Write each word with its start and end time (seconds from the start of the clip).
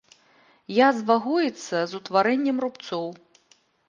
Язва 0.85 1.17
гоіцца 1.25 1.77
з 1.91 1.97
утварэннем 1.99 2.57
рубцоў. 2.65 3.07